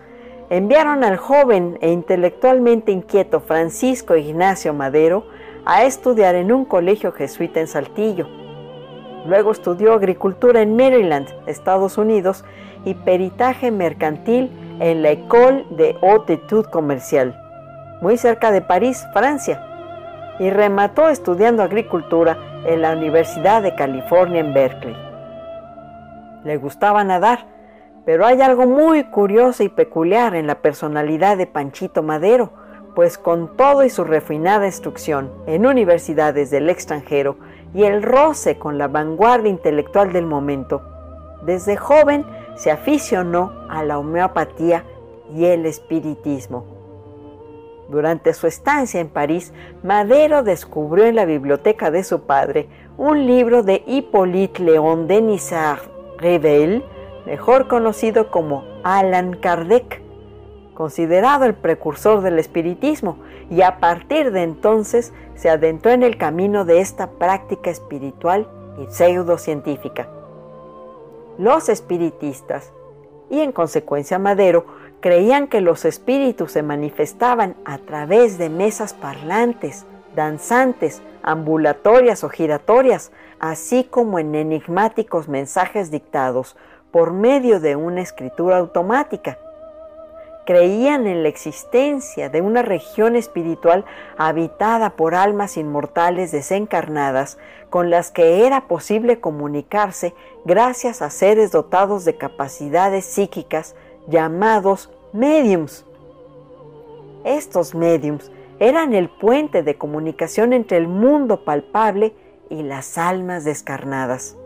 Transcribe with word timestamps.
enviaron 0.50 1.04
al 1.04 1.16
joven 1.16 1.78
e 1.80 1.90
intelectualmente 1.90 2.92
inquieto 2.92 3.40
Francisco 3.40 4.16
Ignacio 4.16 4.74
Madero 4.74 5.24
a 5.64 5.84
estudiar 5.84 6.34
en 6.34 6.52
un 6.52 6.64
colegio 6.64 7.12
jesuita 7.12 7.60
en 7.60 7.68
Saltillo. 7.68 8.28
Luego 9.26 9.52
estudió 9.52 9.94
agricultura 9.94 10.60
en 10.60 10.76
Maryland, 10.76 11.28
Estados 11.46 11.98
Unidos, 11.98 12.44
y 12.84 12.94
peritaje 12.94 13.70
mercantil 13.70 14.50
en 14.80 15.02
la 15.02 15.10
École 15.10 15.66
de 15.70 15.96
Haute 16.02 16.40
Comercial, 16.70 17.38
muy 18.00 18.16
cerca 18.16 18.50
de 18.50 18.62
París, 18.62 19.06
Francia 19.12 19.66
y 20.40 20.48
remató 20.48 21.10
estudiando 21.10 21.62
agricultura 21.62 22.38
en 22.64 22.80
la 22.80 22.92
Universidad 22.92 23.62
de 23.62 23.74
California 23.74 24.40
en 24.40 24.54
Berkeley. 24.54 24.96
Le 26.44 26.56
gustaba 26.56 27.04
nadar, 27.04 27.44
pero 28.04 28.26
hay 28.26 28.40
algo 28.40 28.66
muy 28.66 29.04
curioso 29.04 29.62
y 29.62 29.68
peculiar 29.68 30.34
en 30.34 30.46
la 30.46 30.62
personalidad 30.62 31.36
de 31.36 31.46
Panchito 31.46 32.02
Madero, 32.02 32.50
pues 32.94 33.18
con 33.18 33.56
todo 33.56 33.84
y 33.84 33.90
su 33.90 34.04
refinada 34.04 34.66
instrucción 34.66 35.30
en 35.46 35.66
universidades 35.66 36.50
del 36.50 36.68
extranjero 36.70 37.36
y 37.72 37.84
el 37.84 38.02
roce 38.02 38.58
con 38.58 38.78
la 38.78 38.88
vanguardia 38.88 39.50
intelectual 39.50 40.12
del 40.12 40.26
momento, 40.26 40.82
desde 41.42 41.76
joven 41.76 42.26
se 42.56 42.70
aficionó 42.70 43.52
a 43.68 43.82
la 43.84 43.98
homeopatía 43.98 44.84
y 45.34 45.46
el 45.46 45.64
espiritismo. 45.66 46.64
Durante 47.88 48.34
su 48.34 48.46
estancia 48.46 49.00
en 49.00 49.08
París, 49.08 49.52
Madero 49.82 50.42
descubrió 50.42 51.06
en 51.06 51.16
la 51.16 51.24
biblioteca 51.24 51.90
de 51.90 52.04
su 52.04 52.22
padre 52.22 52.68
un 52.96 53.26
libro 53.26 53.62
de 53.62 53.82
Hippolyte 53.86 54.62
Léon 54.62 55.08
Denisard 55.08 55.80
Revel, 56.18 56.84
mejor 57.30 57.68
conocido 57.68 58.30
como 58.30 58.64
Allan 58.82 59.36
Kardec, 59.36 60.02
considerado 60.74 61.44
el 61.44 61.54
precursor 61.54 62.20
del 62.20 62.40
espiritismo, 62.40 63.18
y 63.48 63.62
a 63.62 63.78
partir 63.78 64.32
de 64.32 64.42
entonces 64.42 65.12
se 65.36 65.48
adentró 65.48 65.92
en 65.92 66.02
el 66.02 66.18
camino 66.18 66.64
de 66.64 66.80
esta 66.80 67.10
práctica 67.12 67.70
espiritual 67.70 68.48
y 68.78 68.92
pseudocientífica. 68.92 70.08
Los 71.38 71.68
espiritistas, 71.68 72.72
y 73.30 73.40
en 73.40 73.52
consecuencia 73.52 74.18
Madero, 74.18 74.66
Creían 75.00 75.46
que 75.46 75.62
los 75.62 75.86
espíritus 75.86 76.52
se 76.52 76.62
manifestaban 76.62 77.56
a 77.64 77.78
través 77.78 78.36
de 78.36 78.50
mesas 78.50 78.92
parlantes, 78.92 79.86
danzantes, 80.14 81.00
ambulatorias 81.22 82.22
o 82.22 82.28
giratorias, 82.28 83.10
así 83.38 83.84
como 83.84 84.18
en 84.18 84.34
enigmáticos 84.34 85.26
mensajes 85.26 85.90
dictados 85.90 86.54
por 86.90 87.12
medio 87.12 87.60
de 87.60 87.76
una 87.76 88.00
escritura 88.00 88.58
automática. 88.58 89.38
Creían 90.46 91.06
en 91.06 91.22
la 91.22 91.28
existencia 91.28 92.28
de 92.28 92.40
una 92.40 92.62
región 92.62 93.14
espiritual 93.14 93.84
habitada 94.16 94.90
por 94.90 95.14
almas 95.14 95.56
inmortales 95.56 96.32
desencarnadas 96.32 97.38
con 97.68 97.88
las 97.90 98.10
que 98.10 98.46
era 98.46 98.66
posible 98.66 99.20
comunicarse 99.20 100.14
gracias 100.44 101.02
a 101.02 101.10
seres 101.10 101.52
dotados 101.52 102.04
de 102.04 102.16
capacidades 102.16 103.04
psíquicas 103.04 103.76
llamados 104.08 104.90
mediums. 105.12 105.84
Estos 107.24 107.74
mediums 107.74 108.32
eran 108.58 108.92
el 108.94 109.08
puente 109.08 109.62
de 109.62 109.76
comunicación 109.76 110.52
entre 110.52 110.78
el 110.78 110.88
mundo 110.88 111.44
palpable 111.44 112.12
y 112.48 112.62
las 112.62 112.98
almas 112.98 113.44
descarnadas. 113.44 114.36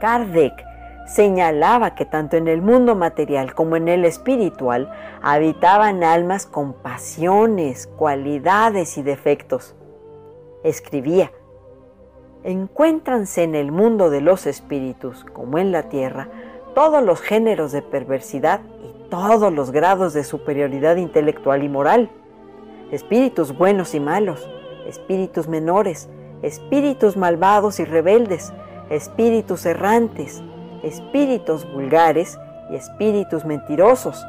Kardec 0.00 0.65
señalaba 1.06 1.94
que 1.94 2.04
tanto 2.04 2.36
en 2.36 2.48
el 2.48 2.60
mundo 2.60 2.94
material 2.94 3.54
como 3.54 3.76
en 3.76 3.88
el 3.88 4.04
espiritual 4.04 4.90
habitaban 5.22 6.02
almas 6.02 6.46
con 6.46 6.72
pasiones, 6.72 7.86
cualidades 7.86 8.98
y 8.98 9.02
defectos. 9.02 9.74
Escribía, 10.64 11.30
encuéntranse 12.42 13.44
en 13.44 13.54
el 13.54 13.70
mundo 13.70 14.10
de 14.10 14.20
los 14.20 14.46
espíritus, 14.46 15.24
como 15.32 15.58
en 15.58 15.72
la 15.72 15.84
tierra, 15.84 16.28
todos 16.74 17.02
los 17.02 17.20
géneros 17.20 17.72
de 17.72 17.82
perversidad 17.82 18.60
y 18.82 19.08
todos 19.08 19.52
los 19.52 19.70
grados 19.70 20.12
de 20.12 20.24
superioridad 20.24 20.96
intelectual 20.96 21.62
y 21.62 21.68
moral. 21.68 22.10
Espíritus 22.90 23.56
buenos 23.56 23.94
y 23.94 24.00
malos, 24.00 24.48
espíritus 24.86 25.48
menores, 25.48 26.08
espíritus 26.42 27.16
malvados 27.16 27.80
y 27.80 27.84
rebeldes, 27.84 28.52
espíritus 28.90 29.66
errantes, 29.66 30.42
espíritus 30.86 31.70
vulgares 31.72 32.38
y 32.70 32.76
espíritus 32.76 33.44
mentirosos, 33.44 34.24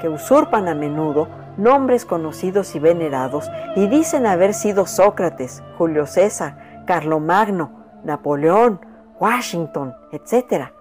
que 0.00 0.08
usurpan 0.08 0.68
a 0.68 0.74
menudo 0.74 1.28
nombres 1.56 2.04
conocidos 2.04 2.74
y 2.74 2.78
venerados 2.78 3.50
y 3.76 3.86
dicen 3.86 4.26
haber 4.26 4.54
sido 4.54 4.86
Sócrates, 4.86 5.62
Julio 5.78 6.06
César, 6.06 6.84
Carlomagno, 6.86 7.84
Napoleón, 8.04 8.80
Washington, 9.18 9.94
etc 10.12 10.76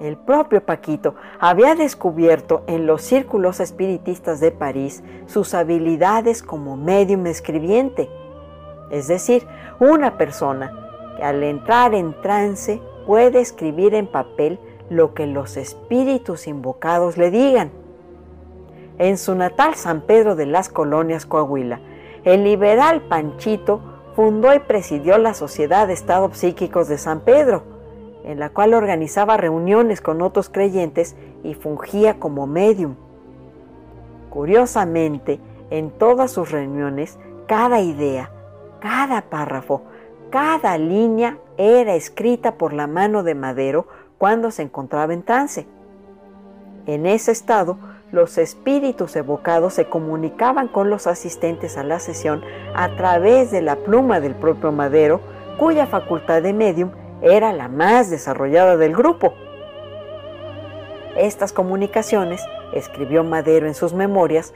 el 0.00 0.16
propio 0.16 0.64
Paquito 0.64 1.14
había 1.40 1.74
descubierto 1.74 2.62
en 2.66 2.86
los 2.86 3.02
círculos 3.02 3.60
espiritistas 3.60 4.40
de 4.40 4.52
París 4.52 5.02
sus 5.26 5.54
habilidades 5.54 6.42
como 6.42 6.76
medium 6.76 7.26
escribiente, 7.26 8.08
es 8.90 9.08
decir, 9.08 9.46
una 9.80 10.16
persona 10.16 10.72
que 11.16 11.24
al 11.24 11.42
entrar 11.42 11.94
en 11.94 12.14
trance 12.20 12.80
puede 13.08 13.40
escribir 13.40 13.94
en 13.94 14.06
papel 14.06 14.58
lo 14.90 15.14
que 15.14 15.26
los 15.26 15.56
espíritus 15.56 16.46
invocados 16.46 17.16
le 17.16 17.30
digan. 17.30 17.70
en 18.98 19.16
su 19.16 19.34
natal 19.34 19.76
San 19.76 20.02
Pedro 20.02 20.36
de 20.36 20.44
las 20.44 20.68
Colonias, 20.68 21.24
Coahuila, 21.24 21.80
el 22.24 22.44
liberal 22.44 23.00
Panchito 23.00 23.80
fundó 24.14 24.52
y 24.54 24.58
presidió 24.58 25.16
la 25.16 25.32
Sociedad 25.32 25.86
de 25.86 25.94
Estados 25.94 26.36
Psíquicos 26.36 26.86
de 26.86 26.98
San 26.98 27.20
Pedro, 27.20 27.62
en 28.24 28.38
la 28.38 28.50
cual 28.50 28.74
organizaba 28.74 29.38
reuniones 29.38 30.02
con 30.02 30.20
otros 30.20 30.50
creyentes 30.50 31.16
y 31.42 31.54
fungía 31.54 32.18
como 32.18 32.46
medium. 32.46 32.96
Curiosamente, 34.28 35.40
en 35.70 35.92
todas 35.92 36.30
sus 36.30 36.50
reuniones, 36.50 37.18
cada 37.46 37.80
idea, 37.80 38.30
cada 38.80 39.22
párrafo, 39.22 39.80
cada 40.28 40.76
línea 40.76 41.38
era 41.58 41.94
escrita 41.96 42.54
por 42.54 42.72
la 42.72 42.86
mano 42.86 43.22
de 43.22 43.34
Madero 43.34 43.86
cuando 44.16 44.50
se 44.50 44.62
encontraba 44.62 45.12
en 45.12 45.24
trance. 45.24 45.66
En 46.86 47.04
ese 47.04 47.32
estado, 47.32 47.76
los 48.12 48.38
espíritus 48.38 49.14
evocados 49.16 49.74
se 49.74 49.88
comunicaban 49.88 50.68
con 50.68 50.88
los 50.88 51.06
asistentes 51.06 51.76
a 51.76 51.84
la 51.84 51.98
sesión 51.98 52.42
a 52.74 52.96
través 52.96 53.50
de 53.50 53.60
la 53.60 53.76
pluma 53.76 54.20
del 54.20 54.34
propio 54.34 54.72
Madero, 54.72 55.20
cuya 55.58 55.86
facultad 55.86 56.40
de 56.42 56.54
medium 56.54 56.90
era 57.20 57.52
la 57.52 57.68
más 57.68 58.08
desarrollada 58.08 58.76
del 58.76 58.96
grupo. 58.96 59.34
Estas 61.16 61.52
comunicaciones, 61.52 62.40
escribió 62.72 63.24
Madero 63.24 63.66
en 63.66 63.74
sus 63.74 63.92
memorias, 63.92 64.54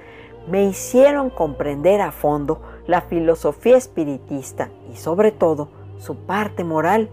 me 0.48 0.64
hicieron 0.64 1.30
comprender 1.30 2.00
a 2.00 2.12
fondo 2.12 2.62
la 2.86 3.00
filosofía 3.00 3.76
espiritista 3.76 4.70
y 4.92 4.96
sobre 4.96 5.32
todo 5.32 5.81
su 6.02 6.16
parte 6.16 6.64
moral. 6.64 7.08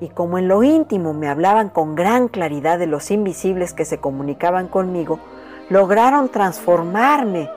Y 0.00 0.08
como 0.08 0.38
en 0.38 0.48
lo 0.48 0.62
íntimo 0.62 1.12
me 1.12 1.28
hablaban 1.28 1.70
con 1.70 1.94
gran 1.94 2.28
claridad 2.28 2.78
de 2.78 2.86
los 2.86 3.10
invisibles 3.10 3.72
que 3.72 3.84
se 3.84 3.98
comunicaban 3.98 4.68
conmigo, 4.68 5.18
lograron 5.68 6.28
transformarme 6.28 7.50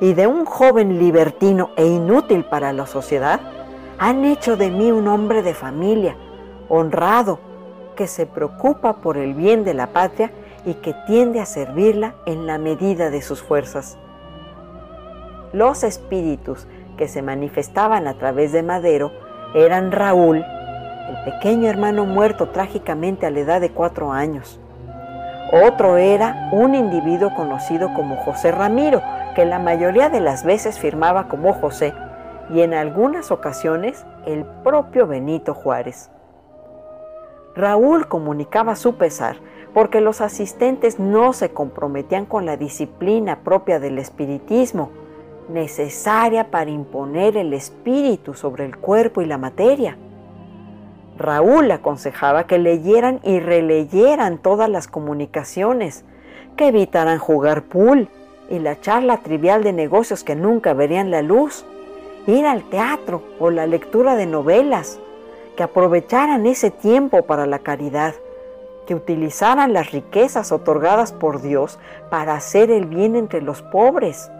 y 0.00 0.14
de 0.14 0.26
un 0.26 0.44
joven 0.44 0.98
libertino 0.98 1.70
e 1.76 1.86
inútil 1.86 2.44
para 2.44 2.72
la 2.72 2.86
sociedad, 2.86 3.40
han 3.98 4.24
hecho 4.24 4.56
de 4.56 4.70
mí 4.70 4.90
un 4.90 5.06
hombre 5.06 5.42
de 5.42 5.54
familia, 5.54 6.16
honrado, 6.68 7.38
que 7.94 8.06
se 8.06 8.26
preocupa 8.26 8.94
por 8.94 9.16
el 9.16 9.34
bien 9.34 9.64
de 9.64 9.74
la 9.74 9.88
patria 9.88 10.32
y 10.64 10.74
que 10.74 10.94
tiende 11.06 11.40
a 11.40 11.46
servirla 11.46 12.14
en 12.26 12.46
la 12.46 12.58
medida 12.58 13.10
de 13.10 13.22
sus 13.22 13.42
fuerzas. 13.42 13.98
Los 15.52 15.84
espíritus 15.84 16.66
que 16.96 17.06
se 17.06 17.20
manifestaban 17.20 18.08
a 18.08 18.14
través 18.14 18.50
de 18.52 18.62
Madero 18.62 19.12
eran 19.54 19.92
Raúl, 19.92 20.38
el 20.38 21.24
pequeño 21.24 21.68
hermano 21.68 22.06
muerto 22.06 22.48
trágicamente 22.48 23.26
a 23.26 23.30
la 23.30 23.40
edad 23.40 23.60
de 23.60 23.70
cuatro 23.70 24.12
años, 24.12 24.60
otro 25.54 25.98
era 25.98 26.48
un 26.50 26.74
individuo 26.74 27.34
conocido 27.34 27.92
como 27.92 28.16
José 28.16 28.52
Ramiro, 28.52 29.02
que 29.34 29.44
la 29.44 29.58
mayoría 29.58 30.08
de 30.08 30.20
las 30.20 30.44
veces 30.44 30.78
firmaba 30.78 31.28
como 31.28 31.52
José 31.52 31.92
y 32.48 32.62
en 32.62 32.72
algunas 32.72 33.30
ocasiones 33.30 34.06
el 34.24 34.46
propio 34.64 35.06
Benito 35.06 35.52
Juárez. 35.52 36.10
Raúl 37.54 38.08
comunicaba 38.08 38.76
su 38.76 38.96
pesar 38.96 39.36
porque 39.74 40.00
los 40.00 40.22
asistentes 40.22 40.98
no 40.98 41.34
se 41.34 41.50
comprometían 41.50 42.24
con 42.24 42.46
la 42.46 42.56
disciplina 42.56 43.40
propia 43.40 43.78
del 43.78 43.98
espiritismo, 43.98 44.90
necesaria 45.48 46.50
para 46.50 46.70
imponer 46.70 47.36
el 47.36 47.52
espíritu 47.52 48.34
sobre 48.34 48.64
el 48.64 48.76
cuerpo 48.76 49.22
y 49.22 49.26
la 49.26 49.38
materia. 49.38 49.96
Raúl 51.18 51.70
aconsejaba 51.70 52.46
que 52.46 52.58
leyeran 52.58 53.20
y 53.22 53.38
releyeran 53.38 54.38
todas 54.38 54.68
las 54.68 54.88
comunicaciones, 54.88 56.04
que 56.56 56.68
evitaran 56.68 57.18
jugar 57.18 57.64
pool 57.64 58.08
y 58.50 58.58
la 58.58 58.80
charla 58.80 59.18
trivial 59.18 59.62
de 59.62 59.72
negocios 59.72 60.24
que 60.24 60.34
nunca 60.34 60.74
verían 60.74 61.10
la 61.10 61.22
luz, 61.22 61.64
ir 62.26 62.46
al 62.46 62.62
teatro 62.68 63.22
o 63.38 63.50
la 63.50 63.66
lectura 63.66 64.14
de 64.14 64.26
novelas, 64.26 64.98
que 65.56 65.62
aprovecharan 65.62 66.46
ese 66.46 66.70
tiempo 66.70 67.22
para 67.22 67.46
la 67.46 67.58
caridad, 67.58 68.14
que 68.86 68.94
utilizaran 68.94 69.72
las 69.72 69.92
riquezas 69.92 70.50
otorgadas 70.50 71.12
por 71.12 71.40
Dios 71.40 71.78
para 72.10 72.34
hacer 72.34 72.70
el 72.70 72.86
bien 72.86 73.16
entre 73.16 73.42
los 73.42 73.62
pobres, 73.62 74.30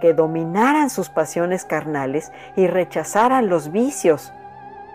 que 0.00 0.14
dominaran 0.14 0.90
sus 0.90 1.08
pasiones 1.08 1.64
carnales 1.64 2.32
y 2.56 2.66
rechazaran 2.66 3.48
los 3.48 3.72
vicios, 3.72 4.32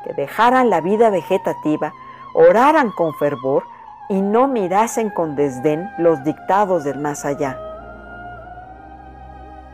que 0.04 0.14
dejaran 0.14 0.70
la 0.70 0.82
vida 0.82 1.10
vegetativa, 1.10 1.94
oraran 2.34 2.92
con 2.92 3.14
fervor 3.16 3.64
y 4.10 4.22
no 4.22 4.48
mirasen 4.48 5.10
con 5.10 5.36
desdén 5.36 5.90
los 5.98 6.24
dictados 6.24 6.84
del 6.84 7.00
más 7.00 7.26
allá. 7.26 7.58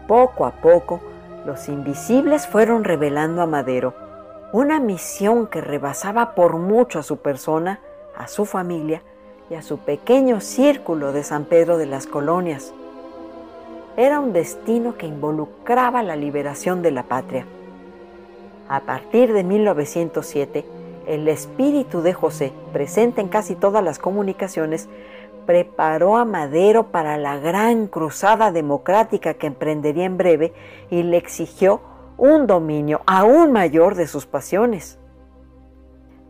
Poco 0.07 0.45
a 0.45 0.51
poco, 0.51 1.01
los 1.45 1.67
invisibles 1.69 2.47
fueron 2.47 2.83
revelando 2.83 3.41
a 3.41 3.45
Madero 3.45 3.93
una 4.51 4.79
misión 4.79 5.47
que 5.47 5.61
rebasaba 5.61 6.35
por 6.35 6.57
mucho 6.57 6.99
a 6.99 7.03
su 7.03 7.17
persona, 7.17 7.79
a 8.15 8.27
su 8.27 8.45
familia 8.45 9.01
y 9.49 9.55
a 9.55 9.61
su 9.61 9.79
pequeño 9.79 10.39
círculo 10.41 11.11
de 11.11 11.23
San 11.23 11.45
Pedro 11.45 11.77
de 11.77 11.87
las 11.87 12.07
Colonias. 12.07 12.73
Era 13.97 14.19
un 14.19 14.33
destino 14.33 14.97
que 14.97 15.07
involucraba 15.07 16.03
la 16.03 16.15
liberación 16.15 16.81
de 16.81 16.91
la 16.91 17.03
patria 17.03 17.45
a 18.67 18.79
partir 18.81 19.31
de 19.31 19.43
1907, 19.43 20.65
el 21.05 21.27
espíritu 21.27 22.01
de 22.01 22.13
José, 22.13 22.51
presente 22.73 23.21
en 23.21 23.27
casi 23.27 23.53
todas 23.53 23.83
las 23.83 23.99
comunicaciones, 23.99 24.89
preparó 25.45 26.17
a 26.17 26.25
Madero 26.25 26.87
para 26.87 27.17
la 27.17 27.37
gran 27.37 27.85
cruzada 27.85 28.51
democrática 28.51 29.35
que 29.35 29.45
emprendería 29.45 30.05
en 30.05 30.17
breve 30.17 30.53
y 30.89 31.03
le 31.03 31.17
exigió 31.17 31.81
un 32.17 32.47
dominio 32.47 33.01
aún 33.05 33.51
mayor 33.51 33.93
de 33.93 34.07
sus 34.07 34.25
pasiones. 34.25 34.97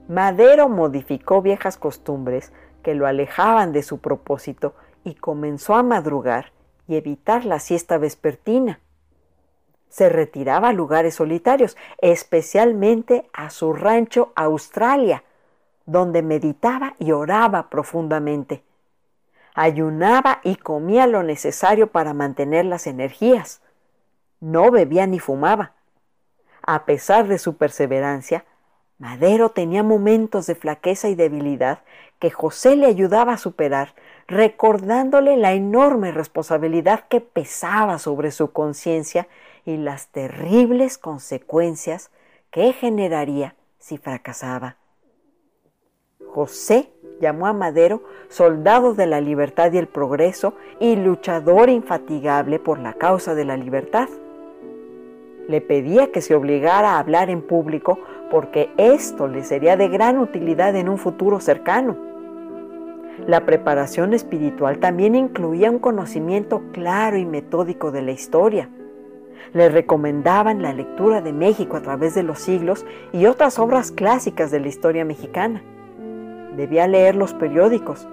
Madero 0.09 0.67
modificó 0.67 1.41
viejas 1.41 1.77
costumbres 1.77 2.51
que 2.83 2.95
lo 2.95 3.07
alejaban 3.07 3.71
de 3.71 3.81
su 3.81 3.99
propósito 3.99 4.73
y 5.05 5.15
comenzó 5.15 5.75
a 5.75 5.83
madrugar 5.83 6.51
y 6.87 6.95
evitar 6.95 7.45
la 7.45 7.59
siesta 7.59 7.97
vespertina 7.97 8.79
se 9.95 10.09
retiraba 10.09 10.67
a 10.67 10.73
lugares 10.73 11.15
solitarios, 11.15 11.77
especialmente 11.99 13.29
a 13.31 13.49
su 13.49 13.71
rancho 13.71 14.33
Australia, 14.35 15.23
donde 15.85 16.21
meditaba 16.21 16.95
y 16.99 17.13
oraba 17.13 17.69
profundamente. 17.69 18.61
Ayunaba 19.53 20.41
y 20.43 20.57
comía 20.57 21.07
lo 21.07 21.23
necesario 21.23 21.87
para 21.87 22.13
mantener 22.13 22.65
las 22.65 22.87
energías. 22.87 23.61
No 24.41 24.69
bebía 24.69 25.07
ni 25.07 25.19
fumaba. 25.19 25.71
A 26.61 26.83
pesar 26.83 27.29
de 27.29 27.37
su 27.37 27.55
perseverancia, 27.55 28.43
Madero 28.97 29.51
tenía 29.51 29.81
momentos 29.81 30.45
de 30.45 30.55
flaqueza 30.55 31.07
y 31.07 31.15
debilidad 31.15 31.79
que 32.19 32.31
José 32.31 32.75
le 32.75 32.87
ayudaba 32.87 33.31
a 33.31 33.37
superar, 33.37 33.93
recordándole 34.27 35.37
la 35.37 35.53
enorme 35.53 36.11
responsabilidad 36.11 37.05
que 37.09 37.21
pesaba 37.21 37.99
sobre 37.99 38.31
su 38.31 38.51
conciencia 38.51 39.27
y 39.65 39.77
las 39.77 40.07
terribles 40.07 40.97
consecuencias 40.97 42.11
que 42.51 42.73
generaría 42.73 43.55
si 43.77 43.97
fracasaba. 43.97 44.77
José 46.27 46.89
llamó 47.21 47.47
a 47.47 47.53
Madero 47.53 48.03
soldado 48.29 48.93
de 48.93 49.05
la 49.05 49.21
libertad 49.21 49.71
y 49.71 49.77
el 49.77 49.87
progreso 49.87 50.53
y 50.79 50.95
luchador 50.95 51.69
infatigable 51.69 52.59
por 52.59 52.79
la 52.79 52.93
causa 52.93 53.35
de 53.35 53.45
la 53.45 53.57
libertad. 53.57 54.09
Le 55.47 55.61
pedía 55.61 56.11
que 56.11 56.21
se 56.21 56.35
obligara 56.35 56.93
a 56.93 56.99
hablar 56.99 57.29
en 57.29 57.41
público 57.41 57.99
porque 58.31 58.69
esto 58.77 59.27
le 59.27 59.43
sería 59.43 59.77
de 59.77 59.87
gran 59.87 60.17
utilidad 60.17 60.75
en 60.75 60.89
un 60.89 60.97
futuro 60.97 61.39
cercano. 61.39 62.14
La 63.27 63.45
preparación 63.45 64.13
espiritual 64.13 64.79
también 64.79 65.15
incluía 65.15 65.71
un 65.71 65.79
conocimiento 65.79 66.63
claro 66.71 67.17
y 67.17 67.25
metódico 67.25 67.91
de 67.91 68.01
la 68.01 68.11
historia, 68.11 68.69
le 69.53 69.69
recomendaban 69.69 70.61
la 70.61 70.73
lectura 70.73 71.21
de 71.21 71.33
México 71.33 71.77
a 71.77 71.81
través 71.81 72.15
de 72.15 72.23
los 72.23 72.39
siglos 72.39 72.85
y 73.13 73.25
otras 73.25 73.59
obras 73.59 73.91
clásicas 73.91 74.51
de 74.51 74.59
la 74.59 74.67
historia 74.67 75.05
mexicana. 75.05 75.61
Debía 76.55 76.87
leer 76.87 77.15
los 77.15 77.33
periódicos, 77.33 78.07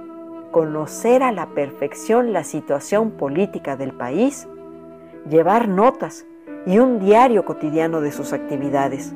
conocer 0.51 1.23
a 1.23 1.33
la 1.33 1.47
perfección 1.47 2.33
la 2.33 2.45
situación 2.45 3.13
política 3.13 3.77
del 3.77 3.93
país, 3.93 4.49
llevar 5.29 5.69
notas 5.69 6.27
y 6.67 6.79
un 6.79 7.01
diario 7.01 7.45
cotidiano 7.45 8.01
de 8.01 8.13
sus 8.13 8.33
actividades. 8.33 9.15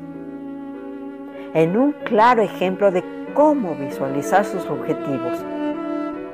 En 1.53 1.77
un 1.77 1.93
claro 1.93 2.41
ejemplo 2.41 2.91
de 2.91 3.03
cómo 3.33 3.75
visualizar 3.75 4.43
sus 4.45 4.65
objetivos, 4.65 5.45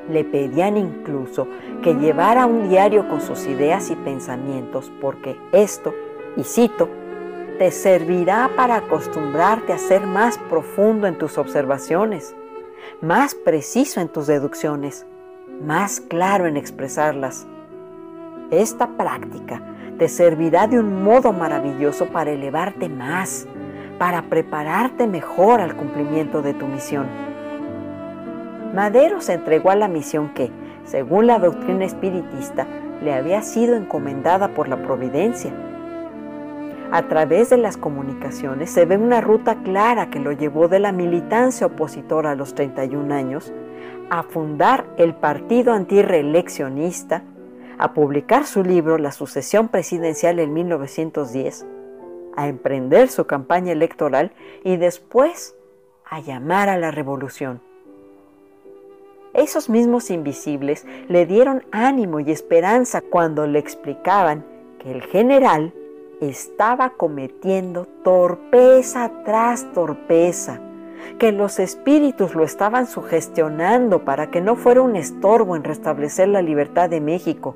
le 0.09 0.23
pedían 0.23 0.77
incluso 0.77 1.47
que 1.81 1.93
llevara 1.93 2.45
un 2.45 2.69
diario 2.69 3.07
con 3.07 3.21
sus 3.21 3.45
ideas 3.47 3.89
y 3.89 3.95
pensamientos 3.95 4.91
porque 5.01 5.37
esto, 5.51 5.93
y 6.35 6.43
cito, 6.43 6.89
te 7.57 7.71
servirá 7.71 8.49
para 8.55 8.77
acostumbrarte 8.77 9.73
a 9.73 9.77
ser 9.77 10.05
más 10.05 10.37
profundo 10.37 11.07
en 11.07 11.17
tus 11.17 11.37
observaciones, 11.37 12.35
más 13.01 13.35
preciso 13.35 14.01
en 14.01 14.09
tus 14.09 14.27
deducciones, 14.27 15.05
más 15.61 16.01
claro 16.01 16.47
en 16.47 16.57
expresarlas. 16.57 17.47
Esta 18.49 18.97
práctica 18.97 19.61
te 19.97 20.09
servirá 20.09 20.67
de 20.67 20.79
un 20.79 21.03
modo 21.03 21.31
maravilloso 21.31 22.07
para 22.07 22.31
elevarte 22.31 22.89
más, 22.89 23.47
para 23.99 24.23
prepararte 24.23 25.07
mejor 25.07 25.61
al 25.61 25.75
cumplimiento 25.75 26.41
de 26.41 26.53
tu 26.53 26.67
misión. 26.67 27.32
Madero 28.73 29.21
se 29.21 29.33
entregó 29.33 29.69
a 29.69 29.75
la 29.75 29.87
misión 29.87 30.33
que, 30.33 30.49
según 30.83 31.27
la 31.27 31.37
doctrina 31.37 31.85
espiritista, 31.85 32.65
le 33.03 33.13
había 33.13 33.43
sido 33.43 33.75
encomendada 33.75 34.55
por 34.55 34.67
la 34.67 34.81
providencia. 34.81 35.53
A 36.91 37.07
través 37.07 37.51
de 37.51 37.57
las 37.57 37.77
comunicaciones 37.77 38.71
se 38.71 38.85
ve 38.85 38.97
una 38.97 39.21
ruta 39.21 39.61
clara 39.61 40.09
que 40.09 40.19
lo 40.19 40.31
llevó 40.31 40.67
de 40.69 40.79
la 40.79 40.91
militancia 40.91 41.67
opositora 41.67 42.31
a 42.31 42.35
los 42.35 42.55
31 42.55 43.13
años 43.13 43.53
a 44.09 44.23
fundar 44.23 44.85
el 44.97 45.13
Partido 45.13 45.73
Antireeleccionista, 45.73 47.23
a 47.77 47.93
publicar 47.93 48.45
su 48.45 48.63
libro 48.63 48.97
La 48.97 49.11
sucesión 49.11 49.67
presidencial 49.67 50.39
en 50.39 50.51
1910, 50.51 51.65
a 52.35 52.47
emprender 52.47 53.09
su 53.09 53.25
campaña 53.25 53.71
electoral 53.71 54.31
y 54.63 54.77
después 54.77 55.55
a 56.05 56.19
llamar 56.21 56.69
a 56.69 56.77
la 56.77 56.89
revolución. 56.89 57.61
Esos 59.33 59.67
mismos 59.67 60.11
invisibles 60.11 60.85
le 61.07 61.25
dieron 61.25 61.63
ánimo 61.71 62.19
y 62.19 62.29
esperanza 62.29 63.01
cuando 63.01 63.47
le 63.47 63.57
explicaban 63.57 64.45
que 64.77 64.91
el 64.91 65.01
general 65.01 65.73
estaba 66.21 66.91
cometiendo 66.91 67.87
torpeza 68.03 69.11
tras 69.25 69.71
torpeza, 69.73 70.61
que 71.17 71.31
los 71.31 71.57
espíritus 71.57 72.35
lo 72.35 72.43
estaban 72.43 72.85
sugestionando 72.85 74.05
para 74.05 74.29
que 74.29 74.39
no 74.39 74.55
fuera 74.55 74.83
un 74.83 74.95
estorbo 74.95 75.55
en 75.55 75.63
restablecer 75.63 76.27
la 76.27 76.43
libertad 76.43 76.87
de 76.91 77.01
México, 77.01 77.55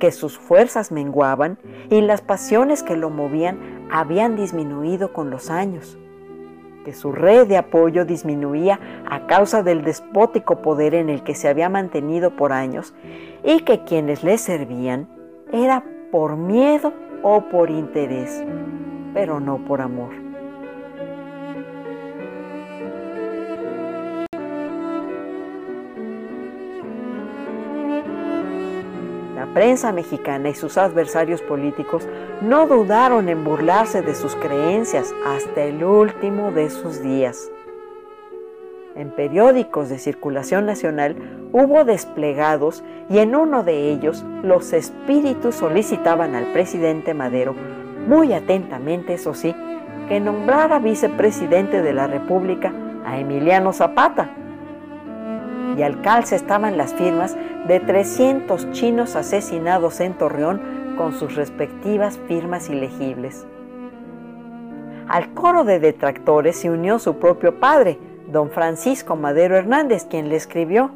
que 0.00 0.10
sus 0.10 0.36
fuerzas 0.36 0.90
menguaban 0.90 1.56
y 1.88 2.00
las 2.00 2.20
pasiones 2.20 2.82
que 2.82 2.96
lo 2.96 3.10
movían 3.10 3.86
habían 3.92 4.34
disminuido 4.34 5.12
con 5.12 5.30
los 5.30 5.50
años 5.50 5.96
que 6.86 6.94
su 6.94 7.10
red 7.10 7.48
de 7.48 7.56
apoyo 7.56 8.04
disminuía 8.04 8.78
a 9.10 9.26
causa 9.26 9.64
del 9.64 9.82
despótico 9.82 10.62
poder 10.62 10.94
en 10.94 11.08
el 11.08 11.24
que 11.24 11.34
se 11.34 11.48
había 11.48 11.68
mantenido 11.68 12.36
por 12.36 12.52
años 12.52 12.94
y 13.42 13.62
que 13.64 13.82
quienes 13.82 14.22
le 14.22 14.38
servían 14.38 15.08
era 15.52 15.82
por 16.12 16.36
miedo 16.36 16.92
o 17.24 17.40
por 17.50 17.70
interés, 17.70 18.40
pero 19.12 19.40
no 19.40 19.58
por 19.64 19.80
amor. 19.80 20.25
Prensa 29.56 29.90
mexicana 29.90 30.50
y 30.50 30.54
sus 30.54 30.76
adversarios 30.76 31.40
políticos 31.40 32.06
no 32.42 32.66
dudaron 32.66 33.30
en 33.30 33.42
burlarse 33.42 34.02
de 34.02 34.14
sus 34.14 34.36
creencias 34.36 35.14
hasta 35.24 35.62
el 35.64 35.82
último 35.82 36.52
de 36.52 36.68
sus 36.68 37.00
días. 37.00 37.50
En 38.96 39.10
periódicos 39.12 39.88
de 39.88 39.98
circulación 39.98 40.66
nacional 40.66 41.16
hubo 41.52 41.86
desplegados 41.86 42.84
y 43.08 43.16
en 43.16 43.34
uno 43.34 43.62
de 43.62 43.90
ellos 43.90 44.26
los 44.42 44.74
espíritus 44.74 45.54
solicitaban 45.54 46.34
al 46.34 46.52
presidente 46.52 47.14
Madero, 47.14 47.54
muy 48.06 48.34
atentamente 48.34 49.14
eso 49.14 49.32
sí, 49.32 49.54
que 50.10 50.20
nombrara 50.20 50.80
vicepresidente 50.80 51.80
de 51.80 51.94
la 51.94 52.06
República 52.06 52.74
a 53.06 53.18
Emiliano 53.18 53.72
Zapata, 53.72 54.28
y 55.76 55.82
al 55.82 56.00
calce 56.02 56.36
estaban 56.36 56.76
las 56.76 56.94
firmas 56.94 57.36
de 57.66 57.80
300 57.80 58.70
chinos 58.72 59.16
asesinados 59.16 60.00
en 60.00 60.14
Torreón 60.14 60.94
con 60.96 61.12
sus 61.12 61.34
respectivas 61.34 62.18
firmas 62.26 62.68
ilegibles. 62.68 63.46
Al 65.08 65.34
coro 65.34 65.64
de 65.64 65.78
detractores 65.78 66.56
se 66.56 66.70
unió 66.70 66.98
su 66.98 67.18
propio 67.18 67.60
padre, 67.60 67.98
don 68.32 68.50
Francisco 68.50 69.14
Madero 69.14 69.56
Hernández, 69.56 70.04
quien 70.04 70.28
le 70.28 70.36
escribió, 70.36 70.90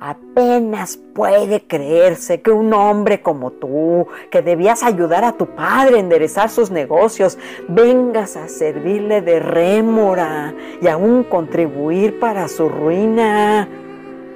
Apenas 0.00 0.98
puede 1.14 1.66
creerse 1.66 2.42
que 2.42 2.50
un 2.50 2.74
hombre 2.74 3.22
como 3.22 3.52
tú, 3.52 4.06
que 4.30 4.42
debías 4.42 4.82
ayudar 4.82 5.24
a 5.24 5.32
tu 5.32 5.46
padre 5.46 5.96
a 5.96 6.00
enderezar 6.00 6.50
sus 6.50 6.70
negocios, 6.70 7.38
vengas 7.68 8.36
a 8.36 8.48
servirle 8.48 9.22
de 9.22 9.40
rémora 9.40 10.54
y 10.82 10.88
aún 10.88 11.24
contribuir 11.24 12.18
para 12.18 12.48
su 12.48 12.68
ruina. 12.68 13.68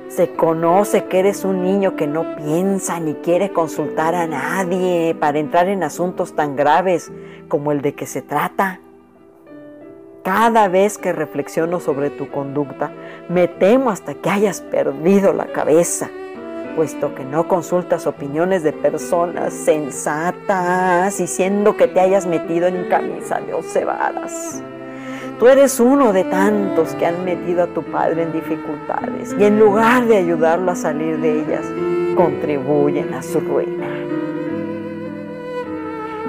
Se 0.08 0.30
conoce 0.30 1.04
que 1.04 1.18
eres 1.18 1.44
un 1.44 1.62
niño 1.62 1.96
que 1.96 2.06
no 2.06 2.36
piensa 2.36 2.98
ni 2.98 3.14
quiere 3.14 3.52
consultar 3.52 4.14
a 4.14 4.26
nadie 4.26 5.14
para 5.18 5.38
entrar 5.38 5.68
en 5.68 5.82
asuntos 5.82 6.34
tan 6.34 6.56
graves 6.56 7.12
como 7.48 7.72
el 7.72 7.82
de 7.82 7.94
que 7.94 8.06
se 8.06 8.22
trata. 8.22 8.80
Cada 10.28 10.68
vez 10.68 10.98
que 10.98 11.14
reflexiono 11.14 11.80
sobre 11.80 12.10
tu 12.10 12.28
conducta, 12.28 12.92
me 13.30 13.48
temo 13.48 13.88
hasta 13.88 14.12
que 14.12 14.28
hayas 14.28 14.60
perdido 14.60 15.32
la 15.32 15.46
cabeza, 15.46 16.10
puesto 16.76 17.14
que 17.14 17.24
no 17.24 17.48
consultas 17.48 18.06
opiniones 18.06 18.62
de 18.62 18.74
personas 18.74 19.54
sensatas 19.54 21.18
y 21.18 21.26
siendo 21.26 21.78
que 21.78 21.88
te 21.88 22.00
hayas 22.00 22.26
metido 22.26 22.66
en 22.66 22.90
camisa 22.90 23.40
de 23.40 23.54
cebadas. 23.62 24.62
Tú 25.38 25.48
eres 25.48 25.80
uno 25.80 26.12
de 26.12 26.24
tantos 26.24 26.90
que 26.96 27.06
han 27.06 27.24
metido 27.24 27.62
a 27.62 27.68
tu 27.68 27.82
padre 27.82 28.24
en 28.24 28.32
dificultades 28.32 29.34
y 29.38 29.44
en 29.44 29.58
lugar 29.58 30.04
de 30.08 30.18
ayudarlo 30.18 30.72
a 30.72 30.76
salir 30.76 31.18
de 31.20 31.40
ellas, 31.40 31.64
contribuyen 32.14 33.14
a 33.14 33.22
su 33.22 33.40
ruina. 33.40 33.97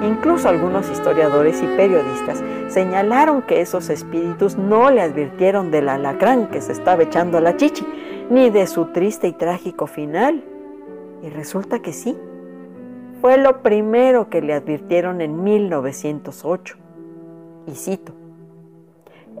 Incluso 0.02 0.48
algunos 0.48 0.90
historiadores 0.90 1.62
y 1.62 1.66
periodistas 1.76 2.42
señalaron 2.68 3.42
que 3.42 3.60
esos 3.60 3.90
espíritus 3.90 4.56
no 4.56 4.90
le 4.90 5.02
advirtieron 5.02 5.70
del 5.70 5.90
alacrán 5.90 6.48
que 6.48 6.62
se 6.62 6.72
estaba 6.72 7.02
echando 7.02 7.36
a 7.36 7.42
la 7.42 7.56
chichi, 7.56 7.86
ni 8.30 8.48
de 8.48 8.66
su 8.66 8.86
triste 8.86 9.28
y 9.28 9.32
trágico 9.32 9.86
final. 9.86 10.42
Y 11.22 11.28
resulta 11.28 11.80
que 11.80 11.92
sí. 11.92 12.16
Fue 13.20 13.36
lo 13.36 13.62
primero 13.62 14.30
que 14.30 14.40
le 14.40 14.54
advirtieron 14.54 15.20
en 15.20 15.44
1908. 15.44 16.76
Y 17.66 17.72
cito, 17.72 18.14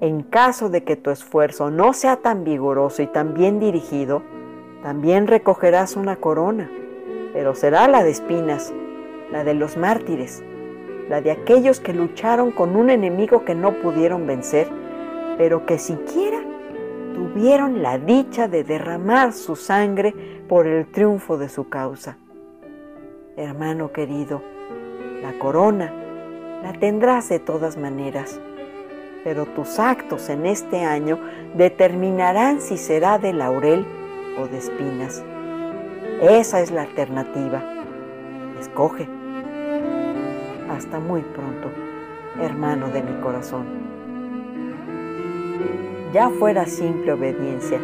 en 0.02 0.22
caso 0.22 0.68
de 0.68 0.84
que 0.84 0.96
tu 0.96 1.10
esfuerzo 1.10 1.70
no 1.70 1.94
sea 1.94 2.16
tan 2.16 2.44
vigoroso 2.44 3.00
y 3.00 3.06
tan 3.06 3.32
bien 3.32 3.60
dirigido, 3.60 4.22
también 4.82 5.26
recogerás 5.26 5.96
una 5.96 6.16
corona, 6.16 6.70
pero 7.32 7.54
será 7.54 7.88
la 7.88 8.02
de 8.02 8.10
espinas, 8.10 8.72
la 9.32 9.44
de 9.44 9.54
los 9.54 9.76
mártires, 9.76 10.42
la 11.10 11.20
de 11.20 11.32
aquellos 11.32 11.80
que 11.80 11.92
lucharon 11.92 12.52
con 12.52 12.76
un 12.76 12.88
enemigo 12.88 13.44
que 13.44 13.56
no 13.56 13.72
pudieron 13.82 14.28
vencer, 14.28 14.68
pero 15.36 15.66
que 15.66 15.76
siquiera 15.76 16.38
tuvieron 17.14 17.82
la 17.82 17.98
dicha 17.98 18.46
de 18.46 18.62
derramar 18.62 19.32
su 19.32 19.56
sangre 19.56 20.14
por 20.48 20.68
el 20.68 20.86
triunfo 20.86 21.36
de 21.36 21.48
su 21.48 21.68
causa. 21.68 22.16
Hermano 23.36 23.90
querido, 23.90 24.40
la 25.20 25.36
corona 25.40 25.92
la 26.62 26.72
tendrás 26.74 27.28
de 27.28 27.40
todas 27.40 27.76
maneras, 27.76 28.40
pero 29.24 29.46
tus 29.46 29.80
actos 29.80 30.28
en 30.28 30.46
este 30.46 30.84
año 30.84 31.18
determinarán 31.56 32.60
si 32.60 32.76
será 32.76 33.18
de 33.18 33.32
laurel 33.32 33.84
o 34.38 34.46
de 34.46 34.58
espinas. 34.58 35.24
Esa 36.22 36.60
es 36.60 36.70
la 36.70 36.82
alternativa. 36.82 37.64
Escoge. 38.60 39.19
Hasta 40.70 41.00
muy 41.00 41.22
pronto, 41.22 41.68
hermano 42.40 42.90
de 42.90 43.02
mi 43.02 43.20
corazón. 43.20 43.66
Ya 46.12 46.30
fuera 46.30 46.64
simple 46.66 47.12
obediencia 47.12 47.80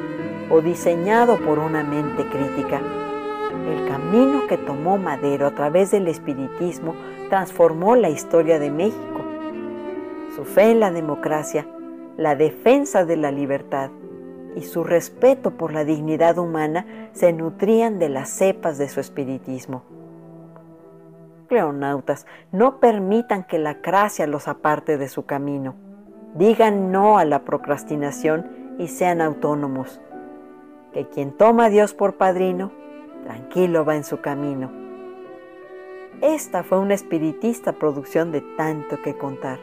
o 0.51 0.61
diseñado 0.61 1.37
por 1.39 1.59
una 1.59 1.83
mente 1.83 2.25
crítica, 2.29 2.81
el 3.69 3.89
camino 3.89 4.47
que 4.47 4.57
tomó 4.57 4.99
Madero 4.99 5.49
a 5.49 5.55
través 5.57 5.91
del 5.91 6.07
espiritismo 6.07 6.95
transformó 7.29 7.97
la 7.97 8.09
historia 8.09 8.61
de 8.61 8.71
México. 8.71 9.21
Su 10.37 10.45
fe 10.45 10.71
en 10.71 10.79
la 10.79 10.93
democracia, 10.93 11.67
la 12.17 12.37
defensa 12.37 13.05
de 13.05 13.17
la 13.17 13.33
libertad 13.33 13.91
y 14.55 14.63
su 14.63 14.85
respeto 14.85 15.51
por 15.51 15.73
la 15.73 15.85
dignidad 15.85 16.39
humana 16.39 17.11
se 17.13 17.33
nutrían 17.33 17.99
de 17.99 18.11
las 18.11 18.31
cepas 18.31 18.79
de 18.79 18.89
su 18.89 19.01
espiritismo. 19.01 19.96
Cleonautas, 21.47 22.27
no 22.53 22.81
permitan 22.81 23.45
que 23.45 23.59
la 23.59 23.81
cracia 23.81 24.27
los 24.27 24.49
aparte 24.49 24.99
de 24.99 25.09
su 25.09 25.27
camino. 25.27 25.75
Digan 26.35 26.93
no 26.93 27.19
a 27.19 27.25
la 27.25 27.45
procrastinación 27.45 28.77
y 28.79 28.89
sean 28.89 29.21
autónomos. 29.21 30.01
Que 30.93 31.09
quien 31.09 31.33
toma 31.33 31.67
a 31.67 31.71
Dios 31.71 31.95
por 31.95 32.17
padrino, 32.17 32.73
tranquilo 33.25 33.85
va 33.85 33.97
en 33.97 34.05
su 34.05 34.21
camino. 34.21 34.71
Esta 36.21 36.63
fue 36.63 36.79
una 36.79 36.95
espiritista 36.95 37.73
producción 37.73 38.33
de 38.33 38.41
tanto 38.57 39.01
que 39.03 39.17
contar. 39.17 39.59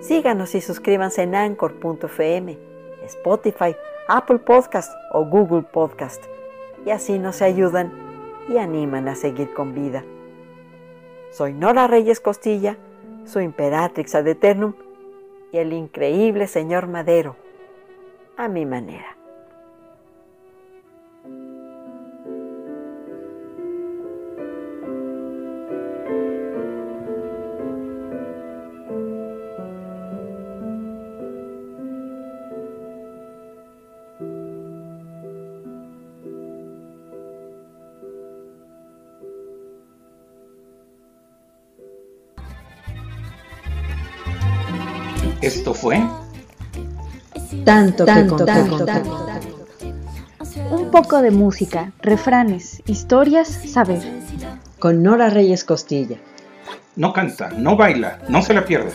Síganos 0.00 0.54
y 0.54 0.60
suscríbanse 0.60 1.22
en 1.22 1.34
anchor.fm, 1.34 2.58
Spotify, 3.04 3.76
Apple 4.08 4.38
Podcast 4.38 4.92
o 5.12 5.24
Google 5.24 5.62
Podcast. 5.62 6.24
Y 6.86 6.90
así 6.90 7.18
nos 7.18 7.42
ayudan 7.42 7.92
y 8.48 8.58
animan 8.58 9.08
a 9.08 9.14
seguir 9.14 9.52
con 9.52 9.74
vida. 9.74 10.02
Soy 11.30 11.52
Nora 11.54 11.86
Reyes 11.86 12.20
Costilla, 12.20 12.76
su 13.24 13.40
imperatrix 13.40 14.14
ad 14.16 14.26
eternum 14.26 14.74
y 15.52 15.58
el 15.58 15.72
increíble 15.72 16.48
señor 16.48 16.88
Madero, 16.88 17.36
a 18.36 18.48
mi 18.48 18.66
manera. 18.66 19.19
Esto 45.40 45.72
fue 45.72 46.02
tanto, 47.64 48.04
tanto, 48.04 48.44
tanto, 48.44 49.26
Un 50.70 50.90
poco 50.90 51.22
de 51.22 51.30
música, 51.30 51.92
refranes, 52.02 52.82
historias, 52.86 53.48
saber. 53.48 54.02
Con 54.78 55.02
Nora 55.02 55.30
Reyes 55.30 55.64
Costilla. 55.64 56.16
No 56.96 57.12
canta, 57.12 57.50
no 57.50 57.76
baila, 57.76 58.18
no 58.28 58.42
se 58.42 58.54
la 58.54 58.64
pierda. 58.64 58.90